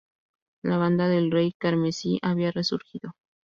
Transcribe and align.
La 0.63 0.77
banda 0.77 1.07
del 1.07 1.29
Rey 1.29 1.53
Carmesí 1.59 2.17
había 2.23 2.49
resurgido. 2.49 3.13